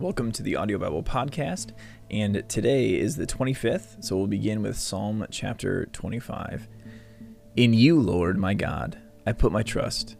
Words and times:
Welcome 0.00 0.30
to 0.30 0.44
the 0.44 0.54
Audio 0.54 0.78
Bible 0.78 1.02
Podcast, 1.02 1.72
and 2.08 2.48
today 2.48 2.94
is 2.94 3.16
the 3.16 3.26
25th, 3.26 4.04
so 4.04 4.16
we'll 4.16 4.28
begin 4.28 4.62
with 4.62 4.78
Psalm 4.78 5.26
chapter 5.28 5.86
25. 5.86 6.68
In 7.56 7.74
you, 7.74 8.00
Lord 8.00 8.38
my 8.38 8.54
God, 8.54 8.96
I 9.26 9.32
put 9.32 9.50
my 9.50 9.64
trust. 9.64 10.14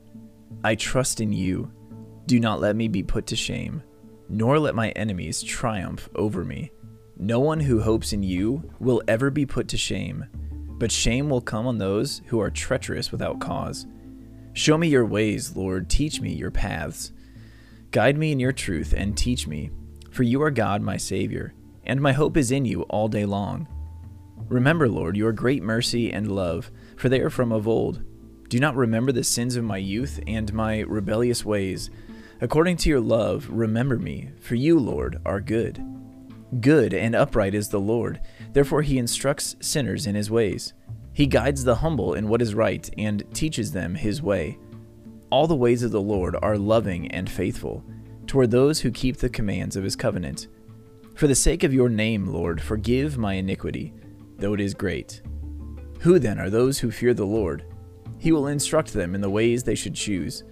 I 0.65 0.75
trust 0.75 1.21
in 1.21 1.33
you. 1.33 1.71
Do 2.27 2.41
not 2.41 2.59
let 2.59 2.75
me 2.75 2.89
be 2.89 3.05
put 3.05 3.29
to 3.29 3.37
shame, 3.37 3.85
nor 4.29 4.59
let 4.59 4.75
my 4.75 4.91
enemies 4.91 5.45
triumph 5.45 6.09
over 6.17 6.45
me. 6.45 6.73
No 7.17 7.39
one 7.39 7.61
who 7.61 7.81
hopes 7.81 8.13
in 8.13 8.25
you 8.25 8.69
will 8.81 9.01
ever 9.07 9.31
be 9.31 9.47
put 9.47 9.69
to 9.69 9.77
shame, 9.77 10.27
but 10.81 10.91
shame 10.91 11.31
will 11.31 11.41
come 11.41 11.69
on 11.69 11.79
those 11.79 12.21
who 12.27 12.41
are 12.41 12.51
treacherous 12.51 13.13
without 13.13 13.39
cause. 13.39 13.87
Show 14.55 14.77
me 14.77 14.89
your 14.89 15.07
ways, 15.07 15.55
Lord, 15.55 15.89
teach 15.89 16.21
me 16.21 16.33
your 16.33 16.51
paths. 16.51 17.13
Guide 17.91 18.19
me 18.19 18.33
in 18.33 18.41
your 18.41 18.53
truth 18.53 18.93
and 18.97 19.17
teach 19.17 19.47
me, 19.47 19.71
for 20.11 20.23
you 20.23 20.43
are 20.43 20.51
God, 20.51 20.83
my 20.83 20.99
Savior, 20.99 21.55
and 21.85 22.01
my 22.01 22.13
hope 22.13 22.37
is 22.37 22.51
in 22.51 22.67
you 22.67 22.83
all 22.83 23.09
day 23.09 23.25
long. 23.25 23.67
Remember, 24.49 24.89
Lord, 24.89 25.17
your 25.17 25.33
great 25.33 25.63
mercy 25.63 26.13
and 26.13 26.31
love, 26.31 26.71
for 26.97 27.09
they 27.09 27.21
are 27.21 27.31
from 27.31 27.51
of 27.51 27.67
old. 27.67 28.03
Do 28.49 28.59
not 28.59 28.77
remember 28.77 29.13
the 29.13 29.25
sins 29.25 29.57
of 29.57 29.65
my 29.65 29.79
youth 29.79 30.21
and 30.27 30.53
my 30.53 30.81
rebellious 30.81 31.45
ways. 31.45 31.91
According 32.41 32.77
to 32.79 32.91
your 32.91 33.01
love, 33.01 33.49
remember 33.51 33.99
me, 33.99 34.31
for 34.41 34.55
you, 34.55 34.79
Lord, 34.79 35.21
are 35.25 35.41
good. 35.41 35.83
Good 36.61 36.93
and 36.93 37.15
upright 37.15 37.55
is 37.55 37.69
the 37.69 37.81
Lord, 37.81 38.21
therefore 38.53 38.83
he 38.83 38.99
instructs 38.99 39.57
sinners 39.61 40.07
in 40.07 40.15
his 40.15 40.31
ways. 40.31 40.73
He 41.13 41.27
guides 41.27 41.65
the 41.65 41.77
humble 41.77 42.15
in 42.15 42.29
what 42.29 42.43
is 42.43 42.55
right 42.55 42.89
and 42.97 43.25
teaches 43.35 43.73
them 43.73 43.95
his 43.95 44.23
way. 44.23 44.59
All 45.31 45.47
the 45.47 45.55
ways 45.55 45.83
of 45.83 45.91
the 45.91 46.01
Lord 46.01 46.37
are 46.41 46.57
loving 46.57 47.11
and 47.11 47.29
faithful 47.29 47.85
toward 48.27 48.51
those 48.51 48.81
who 48.81 48.91
keep 48.91 49.19
the 49.19 49.29
commands 49.29 49.77
of 49.77 49.85
his 49.85 49.95
covenant. 49.95 50.49
For 51.15 51.27
the 51.27 51.35
sake 51.35 51.65
of 51.65 51.75
your 51.75 51.91
name, 51.91 52.27
Lord, 52.27 52.63
forgive 52.63 53.19
my 53.19 53.35
iniquity, 53.35 53.93
though 54.39 54.55
it 54.55 54.61
is 54.61 54.73
great. 54.73 55.21
Who 56.01 56.19
then 56.19 56.39
are 56.39 56.49
those 56.49 56.79
who 56.79 56.91
fear 56.91 57.13
the 57.13 57.27
Lord? 57.27 57.65
He 58.19 58.33
will 58.33 58.47
instruct 58.47 58.93
them 58.95 59.15
in 59.15 59.21
the 59.21 59.29
ways 59.29 59.63
they 59.63 59.75
should 59.75 59.95
choose. 59.95 60.45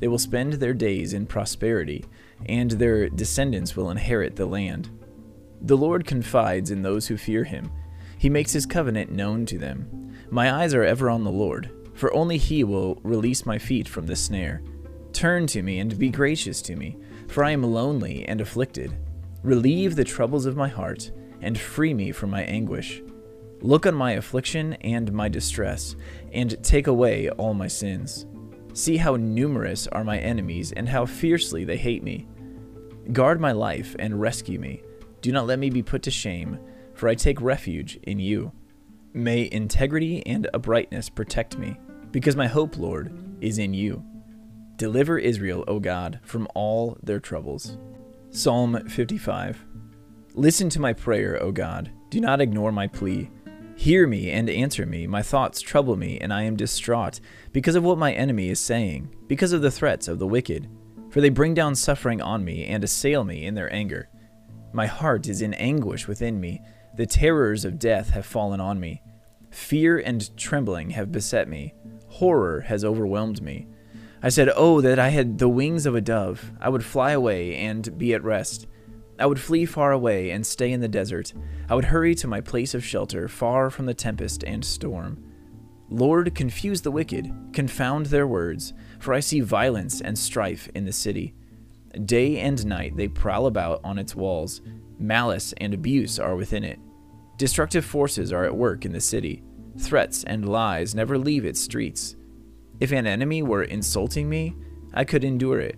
They 0.00 0.08
will 0.08 0.18
spend 0.18 0.54
their 0.54 0.74
days 0.74 1.12
in 1.12 1.26
prosperity, 1.26 2.04
and 2.46 2.72
their 2.72 3.08
descendants 3.08 3.76
will 3.76 3.90
inherit 3.90 4.34
the 4.34 4.46
land. 4.46 4.90
The 5.60 5.76
Lord 5.76 6.06
confides 6.06 6.72
in 6.72 6.82
those 6.82 7.06
who 7.06 7.16
fear 7.16 7.44
him. 7.44 7.70
He 8.18 8.28
makes 8.28 8.52
his 8.52 8.66
covenant 8.66 9.12
known 9.12 9.46
to 9.46 9.58
them. 9.58 10.16
My 10.30 10.52
eyes 10.52 10.74
are 10.74 10.84
ever 10.84 11.08
on 11.08 11.22
the 11.22 11.30
Lord 11.30 11.70
for 11.94 12.14
only 12.14 12.36
he 12.36 12.64
will 12.64 13.00
release 13.02 13.46
my 13.46 13.58
feet 13.58 13.88
from 13.88 14.06
the 14.06 14.16
snare. 14.16 14.62
Turn 15.12 15.46
to 15.48 15.62
me 15.62 15.78
and 15.78 15.98
be 15.98 16.10
gracious 16.10 16.60
to 16.62 16.76
me, 16.76 16.98
for 17.28 17.44
I 17.44 17.52
am 17.52 17.62
lonely 17.62 18.24
and 18.26 18.40
afflicted. 18.40 18.96
Relieve 19.42 19.94
the 19.94 20.04
troubles 20.04 20.46
of 20.46 20.56
my 20.56 20.68
heart, 20.68 21.10
and 21.40 21.58
free 21.58 21.94
me 21.94 22.10
from 22.10 22.30
my 22.30 22.42
anguish. 22.42 23.02
Look 23.60 23.86
on 23.86 23.94
my 23.94 24.12
affliction 24.12 24.74
and 24.74 25.12
my 25.12 25.28
distress, 25.28 25.96
and 26.32 26.62
take 26.64 26.86
away 26.86 27.30
all 27.30 27.54
my 27.54 27.68
sins. 27.68 28.26
See 28.72 28.96
how 28.96 29.16
numerous 29.16 29.86
are 29.86 30.04
my 30.04 30.18
enemies, 30.18 30.72
and 30.72 30.88
how 30.88 31.06
fiercely 31.06 31.64
they 31.64 31.76
hate 31.76 32.02
me. 32.02 32.26
Guard 33.12 33.40
my 33.40 33.52
life 33.52 33.94
and 33.98 34.20
rescue 34.20 34.58
me. 34.58 34.82
Do 35.20 35.30
not 35.30 35.46
let 35.46 35.58
me 35.58 35.70
be 35.70 35.82
put 35.82 36.02
to 36.02 36.10
shame, 36.10 36.58
for 36.94 37.08
I 37.08 37.14
take 37.14 37.40
refuge 37.40 37.98
in 38.02 38.18
you. 38.18 38.52
May 39.16 39.48
integrity 39.52 40.26
and 40.26 40.50
uprightness 40.52 41.08
protect 41.08 41.56
me, 41.56 41.76
because 42.10 42.34
my 42.34 42.48
hope, 42.48 42.76
Lord, 42.76 43.16
is 43.40 43.58
in 43.58 43.72
you. 43.72 44.04
Deliver 44.76 45.18
Israel, 45.18 45.62
O 45.68 45.78
God, 45.78 46.18
from 46.24 46.48
all 46.52 46.98
their 47.00 47.20
troubles. 47.20 47.78
Psalm 48.30 48.88
55 48.88 49.64
Listen 50.34 50.68
to 50.68 50.80
my 50.80 50.92
prayer, 50.92 51.40
O 51.40 51.52
God. 51.52 51.92
Do 52.10 52.20
not 52.20 52.40
ignore 52.40 52.72
my 52.72 52.88
plea. 52.88 53.30
Hear 53.76 54.08
me 54.08 54.32
and 54.32 54.50
answer 54.50 54.84
me. 54.84 55.06
My 55.06 55.22
thoughts 55.22 55.60
trouble 55.60 55.94
me, 55.94 56.18
and 56.18 56.32
I 56.32 56.42
am 56.42 56.56
distraught 56.56 57.20
because 57.52 57.76
of 57.76 57.84
what 57.84 57.98
my 57.98 58.12
enemy 58.12 58.48
is 58.48 58.58
saying, 58.58 59.14
because 59.28 59.52
of 59.52 59.62
the 59.62 59.70
threats 59.70 60.08
of 60.08 60.18
the 60.18 60.26
wicked. 60.26 60.68
For 61.10 61.20
they 61.20 61.28
bring 61.28 61.54
down 61.54 61.76
suffering 61.76 62.20
on 62.20 62.44
me 62.44 62.66
and 62.66 62.82
assail 62.82 63.22
me 63.22 63.46
in 63.46 63.54
their 63.54 63.72
anger. 63.72 64.08
My 64.72 64.86
heart 64.86 65.28
is 65.28 65.40
in 65.40 65.54
anguish 65.54 66.08
within 66.08 66.40
me. 66.40 66.62
The 66.96 67.06
terrors 67.06 67.64
of 67.64 67.78
death 67.78 68.10
have 68.10 68.26
fallen 68.26 68.60
on 68.60 68.78
me. 68.78 69.02
Fear 69.50 69.98
and 69.98 70.36
trembling 70.36 70.90
have 70.90 71.12
beset 71.12 71.48
me. 71.48 71.74
Horror 72.08 72.60
has 72.62 72.84
overwhelmed 72.84 73.42
me. 73.42 73.66
I 74.22 74.28
said, 74.28 74.50
Oh, 74.54 74.80
that 74.80 74.98
I 74.98 75.08
had 75.08 75.38
the 75.38 75.48
wings 75.48 75.86
of 75.86 75.94
a 75.94 76.00
dove! 76.00 76.52
I 76.60 76.68
would 76.68 76.84
fly 76.84 77.10
away 77.10 77.56
and 77.56 77.98
be 77.98 78.14
at 78.14 78.24
rest. 78.24 78.66
I 79.18 79.26
would 79.26 79.38
flee 79.38 79.64
far 79.64 79.92
away 79.92 80.30
and 80.30 80.46
stay 80.46 80.72
in 80.72 80.80
the 80.80 80.88
desert. 80.88 81.32
I 81.68 81.74
would 81.74 81.84
hurry 81.84 82.14
to 82.16 82.26
my 82.26 82.40
place 82.40 82.74
of 82.74 82.84
shelter, 82.84 83.28
far 83.28 83.70
from 83.70 83.86
the 83.86 83.94
tempest 83.94 84.42
and 84.44 84.64
storm. 84.64 85.22
Lord, 85.90 86.34
confuse 86.34 86.82
the 86.82 86.90
wicked, 86.90 87.32
confound 87.52 88.06
their 88.06 88.26
words, 88.26 88.72
for 88.98 89.14
I 89.14 89.20
see 89.20 89.40
violence 89.40 90.00
and 90.00 90.18
strife 90.18 90.68
in 90.74 90.84
the 90.84 90.92
city. 90.92 91.34
Day 92.04 92.38
and 92.38 92.64
night 92.66 92.96
they 92.96 93.08
prowl 93.08 93.46
about 93.46 93.80
on 93.84 93.98
its 93.98 94.16
walls. 94.16 94.62
Malice 94.98 95.52
and 95.58 95.74
abuse 95.74 96.18
are 96.18 96.34
within 96.34 96.64
it. 96.64 96.78
Destructive 97.36 97.84
forces 97.84 98.32
are 98.32 98.44
at 98.44 98.56
work 98.56 98.84
in 98.84 98.92
the 98.92 99.00
city. 99.00 99.42
Threats 99.78 100.22
and 100.24 100.48
lies 100.48 100.94
never 100.94 101.18
leave 101.18 101.44
its 101.44 101.60
streets. 101.60 102.14
If 102.78 102.92
an 102.92 103.06
enemy 103.06 103.42
were 103.42 103.64
insulting 103.64 104.28
me, 104.28 104.54
I 104.92 105.04
could 105.04 105.24
endure 105.24 105.60
it. 105.60 105.76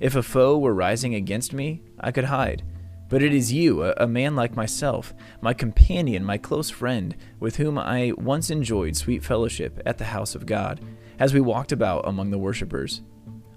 If 0.00 0.16
a 0.16 0.22
foe 0.22 0.58
were 0.58 0.74
rising 0.74 1.14
against 1.14 1.52
me, 1.52 1.82
I 2.00 2.10
could 2.10 2.24
hide. 2.24 2.62
But 3.10 3.22
it 3.22 3.34
is 3.34 3.52
you, 3.52 3.84
a, 3.84 4.06
man 4.06 4.34
like 4.34 4.56
myself, 4.56 5.12
my 5.42 5.52
companion, 5.52 6.24
my 6.24 6.38
close 6.38 6.70
friend, 6.70 7.14
with 7.38 7.56
whom 7.56 7.78
I 7.78 8.12
once 8.16 8.48
enjoyed 8.48 8.96
sweet 8.96 9.22
fellowship 9.22 9.80
at 9.84 9.98
the 9.98 10.06
house 10.06 10.34
of 10.34 10.46
God, 10.46 10.80
as 11.18 11.34
we 11.34 11.40
walked 11.40 11.70
about 11.70 12.08
among 12.08 12.30
the 12.30 12.38
worshippers. 12.38 13.02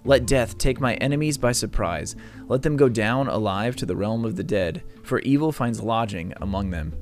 Let 0.03 0.27
death 0.27 0.57
take 0.57 0.81
my 0.81 0.95
enemies 0.95 1.37
by 1.37 1.53
surprise. 1.53 2.15
Let 2.47 2.61
them 2.61 2.75
go 2.75 2.89
down 2.89 3.29
alive 3.29 3.75
to 3.77 3.85
the 3.85 3.95
realm 3.95 4.25
of 4.25 4.35
the 4.35 4.43
dead, 4.43 4.83
for 5.03 5.19
evil 5.19 5.51
finds 5.53 5.81
lodging 5.81 6.33
among 6.41 6.69
them. 6.69 6.93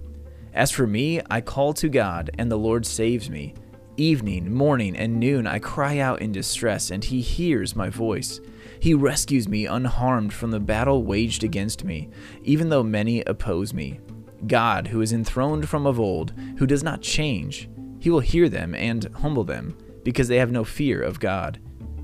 As 0.56 0.72
for 0.72 0.88
me, 0.88 1.20
I 1.30 1.42
call 1.42 1.74
to 1.74 1.90
God, 1.90 2.32
and 2.38 2.50
the 2.50 2.58
Lord 2.58 2.86
saves 2.86 3.30
me. 3.30 3.54
Evening, 3.98 4.54
morning, 4.54 4.96
and 4.96 5.20
noon 5.20 5.46
I 5.46 5.60
cry 5.60 6.00
out 6.00 6.22
in 6.22 6.32
distress, 6.32 6.92
and 6.92 7.04
he 7.04 7.20
hears 7.20 7.76
my 7.76 7.90
voice. 7.90 8.40
He 8.80 8.94
rescues 8.94 9.50
me 9.50 9.66
unharmed 9.66 10.32
from 10.32 10.52
the 10.52 10.60
battle 10.62 11.04
waged 11.04 11.44
against 11.44 11.84
me, 11.84 12.10
even 12.44 12.70
though 12.70 12.84
many 12.84 13.22
oppose 13.24 13.74
me. 13.74 14.00
God, 14.48 14.88
who 14.88 15.02
is 15.02 15.12
enthroned 15.12 15.68
from 15.68 15.86
of 15.86 16.00
old, 16.00 16.34
who 16.58 16.66
does 16.66 16.84
not 16.84 17.02
change, 17.02 17.70
he 18.00 18.10
will 18.10 18.22
hear 18.22 18.48
them 18.48 18.74
and 18.76 19.10
humble 19.16 19.44
them, 19.44 19.78
because 20.04 20.30
they 20.30 20.38
have 20.38 20.52
no 20.52 20.64
fear 20.64 21.02
of 21.02 21.20
God. 21.20 21.60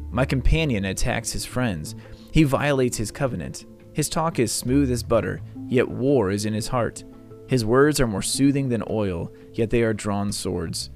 My 0.10 0.26
companion 0.26 0.84
attacks 0.84 1.32
his 1.32 1.46
friends. 1.46 1.96
He 2.32 2.44
violates 2.44 2.98
his 2.98 3.12
covenant. 3.12 3.66
His 3.94 4.10
talk 4.10 4.40
is 4.40 4.52
smooth 4.52 4.92
as 4.92 5.04
butter, 5.04 5.42
yet 5.68 5.88
war 5.88 6.32
is 6.32 6.46
in 6.46 6.54
his 6.54 6.68
heart. 6.68 7.06
His 7.52 7.66
words 7.66 8.00
are 8.00 8.08
more 8.08 8.22
soothing 8.22 8.70
than 8.70 8.82
oil, 8.90 9.30
yet 9.52 9.72
they 9.72 9.82
are 9.82 9.94
drawn 9.94 10.32
swords. 10.32 10.90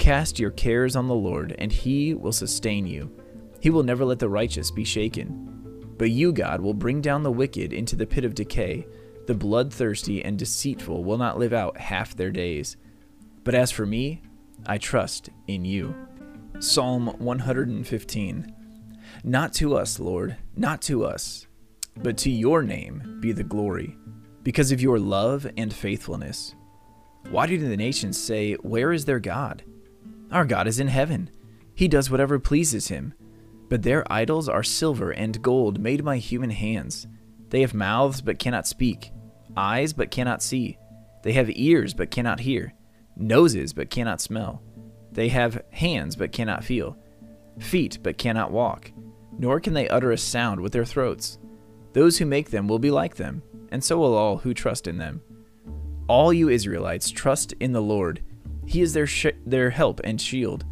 Cast 0.00 0.40
your 0.40 0.50
cares 0.50 0.96
on 0.96 1.06
the 1.06 1.14
Lord, 1.14 1.54
and 1.60 1.70
he 1.70 2.12
will 2.12 2.32
sustain 2.32 2.88
you. 2.88 3.16
He 3.60 3.70
will 3.70 3.84
never 3.84 4.04
let 4.04 4.18
the 4.18 4.28
righteous 4.28 4.72
be 4.72 4.82
shaken. 4.82 5.94
But 5.96 6.10
you, 6.10 6.32
God, 6.32 6.60
will 6.60 6.74
bring 6.74 7.02
down 7.02 7.22
the 7.22 7.30
wicked 7.30 7.72
into 7.72 7.94
the 7.94 8.04
pit 8.04 8.24
of 8.24 8.34
decay. 8.34 8.84
The 9.28 9.34
bloodthirsty 9.36 10.24
and 10.24 10.36
deceitful 10.36 11.04
will 11.04 11.18
not 11.18 11.38
live 11.38 11.52
out 11.52 11.78
half 11.78 12.16
their 12.16 12.32
days. 12.32 12.76
But 13.44 13.54
as 13.54 13.70
for 13.70 13.86
me, 13.86 14.22
I 14.66 14.78
trust 14.78 15.30
in 15.46 15.64
you. 15.64 15.94
Psalm 16.58 17.14
115 17.18 18.52
Not 19.22 19.52
to 19.52 19.76
us, 19.76 20.00
Lord, 20.00 20.36
not 20.56 20.82
to 20.82 21.04
us, 21.04 21.46
but 21.96 22.16
to 22.18 22.30
your 22.30 22.64
name 22.64 23.18
be 23.20 23.30
the 23.30 23.44
glory 23.44 23.96
because 24.42 24.72
of 24.72 24.80
your 24.80 24.98
love 24.98 25.46
and 25.56 25.72
faithfulness. 25.72 26.54
Why 27.30 27.46
do 27.46 27.58
the 27.58 27.76
nations 27.76 28.18
say, 28.18 28.54
Where 28.54 28.92
is 28.92 29.04
their 29.04 29.20
God? 29.20 29.62
Our 30.30 30.44
God 30.44 30.66
is 30.66 30.80
in 30.80 30.88
heaven. 30.88 31.30
He 31.74 31.88
does 31.88 32.10
whatever 32.10 32.38
pleases 32.38 32.88
him. 32.88 33.14
But 33.68 33.82
their 33.82 34.10
idols 34.12 34.48
are 34.48 34.62
silver 34.62 35.12
and 35.12 35.40
gold 35.40 35.78
made 35.78 36.04
by 36.04 36.18
human 36.18 36.50
hands. 36.50 37.06
They 37.48 37.60
have 37.62 37.74
mouths 37.74 38.20
but 38.20 38.38
cannot 38.38 38.66
speak, 38.66 39.12
eyes 39.56 39.92
but 39.92 40.10
cannot 40.10 40.42
see. 40.42 40.78
They 41.22 41.32
have 41.32 41.50
ears 41.50 41.94
but 41.94 42.10
cannot 42.10 42.40
hear, 42.40 42.74
noses 43.16 43.72
but 43.72 43.90
cannot 43.90 44.20
smell. 44.20 44.62
They 45.12 45.28
have 45.28 45.62
hands 45.70 46.16
but 46.16 46.32
cannot 46.32 46.64
feel, 46.64 46.98
feet 47.58 47.98
but 48.02 48.18
cannot 48.18 48.50
walk, 48.50 48.90
nor 49.38 49.60
can 49.60 49.74
they 49.74 49.88
utter 49.88 50.10
a 50.10 50.18
sound 50.18 50.60
with 50.60 50.72
their 50.72 50.84
throats. 50.84 51.38
Those 51.92 52.18
who 52.18 52.26
make 52.26 52.50
them 52.50 52.68
will 52.68 52.78
be 52.78 52.90
like 52.90 53.16
them 53.16 53.42
and 53.72 53.82
so 53.82 53.98
will 53.98 54.14
all 54.14 54.36
who 54.36 54.54
trust 54.54 54.86
in 54.86 54.98
them. 54.98 55.22
All 56.06 56.32
you 56.32 56.48
Israelites, 56.48 57.10
trust 57.10 57.54
in 57.58 57.72
the 57.72 57.82
Lord. 57.82 58.22
He 58.66 58.82
is 58.82 58.92
their, 58.92 59.06
sh- 59.06 59.26
their 59.46 59.70
help 59.70 60.00
and 60.04 60.20
shield. 60.20 60.64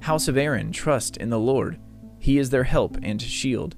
House 0.00 0.28
of 0.28 0.38
Aaron, 0.38 0.70
trust 0.70 1.16
in 1.16 1.30
the 1.30 1.38
Lord. 1.38 1.78
He 2.20 2.38
is 2.38 2.50
their 2.50 2.64
help 2.64 2.96
and 3.02 3.20
shield. 3.20 3.74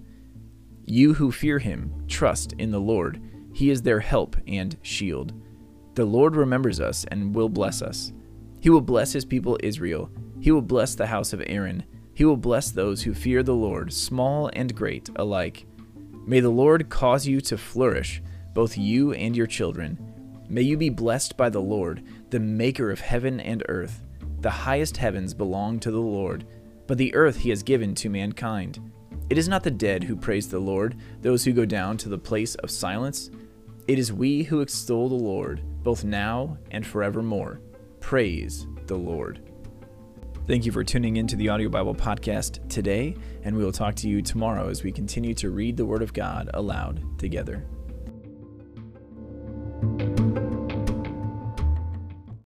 You 0.84 1.14
who 1.14 1.32
fear 1.32 1.58
him, 1.58 2.04
trust 2.06 2.52
in 2.58 2.70
the 2.70 2.80
Lord. 2.80 3.20
He 3.54 3.70
is 3.70 3.82
their 3.82 4.00
help 4.00 4.36
and 4.46 4.76
shield. 4.82 5.32
The 5.94 6.04
Lord 6.04 6.36
remembers 6.36 6.80
us 6.80 7.04
and 7.10 7.34
will 7.34 7.48
bless 7.48 7.80
us. 7.80 8.12
He 8.60 8.68
will 8.68 8.80
bless 8.82 9.12
his 9.12 9.24
people 9.24 9.58
Israel. 9.62 10.10
He 10.38 10.50
will 10.50 10.62
bless 10.62 10.94
the 10.94 11.06
house 11.06 11.32
of 11.32 11.42
Aaron. 11.46 11.84
He 12.12 12.24
will 12.24 12.36
bless 12.36 12.70
those 12.70 13.02
who 13.02 13.14
fear 13.14 13.42
the 13.42 13.54
Lord, 13.54 13.92
small 13.92 14.50
and 14.52 14.74
great 14.74 15.08
alike. 15.16 15.66
May 16.26 16.40
the 16.40 16.50
Lord 16.50 16.90
cause 16.90 17.26
you 17.26 17.40
to 17.42 17.56
flourish, 17.56 18.22
both 18.54 18.76
you 18.76 19.12
and 19.12 19.36
your 19.36 19.46
children. 19.46 19.98
May 20.48 20.62
you 20.62 20.76
be 20.76 20.88
blessed 20.88 21.36
by 21.36 21.48
the 21.48 21.60
Lord, 21.60 22.02
the 22.30 22.40
maker 22.40 22.90
of 22.90 23.00
heaven 23.00 23.40
and 23.40 23.62
earth. 23.68 24.02
The 24.40 24.50
highest 24.50 24.96
heavens 24.96 25.34
belong 25.34 25.78
to 25.80 25.90
the 25.90 26.00
Lord, 26.00 26.46
but 26.86 26.98
the 26.98 27.14
earth 27.14 27.36
he 27.36 27.50
has 27.50 27.62
given 27.62 27.94
to 27.96 28.08
mankind. 28.08 28.80
It 29.28 29.38
is 29.38 29.48
not 29.48 29.62
the 29.62 29.70
dead 29.70 30.02
who 30.02 30.16
praise 30.16 30.48
the 30.48 30.58
Lord, 30.58 30.96
those 31.22 31.44
who 31.44 31.52
go 31.52 31.64
down 31.64 31.96
to 31.98 32.08
the 32.08 32.18
place 32.18 32.56
of 32.56 32.70
silence. 32.70 33.30
It 33.86 33.98
is 33.98 34.12
we 34.12 34.42
who 34.42 34.60
extol 34.60 35.08
the 35.08 35.14
Lord, 35.14 35.62
both 35.84 36.02
now 36.02 36.58
and 36.72 36.84
forevermore. 36.84 37.60
Praise 38.00 38.66
the 38.86 38.96
Lord. 38.96 39.40
Thank 40.48 40.66
you 40.66 40.72
for 40.72 40.82
tuning 40.82 41.18
in 41.18 41.28
to 41.28 41.36
the 41.36 41.48
Audio 41.48 41.68
Bible 41.68 41.94
Podcast 41.94 42.68
today, 42.68 43.14
and 43.44 43.56
we 43.56 43.64
will 43.64 43.70
talk 43.70 43.94
to 43.96 44.08
you 44.08 44.20
tomorrow 44.20 44.68
as 44.68 44.82
we 44.82 44.90
continue 44.90 45.34
to 45.34 45.50
read 45.50 45.76
the 45.76 45.86
Word 45.86 46.02
of 46.02 46.12
God 46.12 46.50
aloud 46.54 47.00
together. 47.20 47.64
Bye. 49.80 50.19